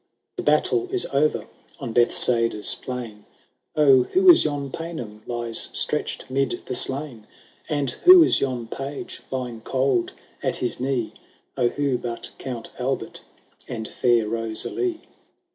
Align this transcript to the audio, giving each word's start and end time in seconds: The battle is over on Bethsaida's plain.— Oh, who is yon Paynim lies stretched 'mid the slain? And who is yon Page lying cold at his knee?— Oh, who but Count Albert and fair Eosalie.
The 0.37 0.41
battle 0.41 0.87
is 0.89 1.05
over 1.13 1.45
on 1.79 1.93
Bethsaida's 1.93 2.73
plain.— 2.73 3.25
Oh, 3.75 4.01
who 4.05 4.31
is 4.31 4.43
yon 4.43 4.71
Paynim 4.71 5.21
lies 5.27 5.69
stretched 5.73 6.27
'mid 6.27 6.59
the 6.65 6.73
slain? 6.73 7.27
And 7.69 7.91
who 7.91 8.23
is 8.23 8.41
yon 8.41 8.65
Page 8.65 9.21
lying 9.29 9.61
cold 9.61 10.13
at 10.41 10.55
his 10.55 10.79
knee?— 10.79 11.13
Oh, 11.55 11.67
who 11.67 11.99
but 11.99 12.31
Count 12.39 12.71
Albert 12.79 13.21
and 13.67 13.87
fair 13.87 14.25
Eosalie. 14.25 15.01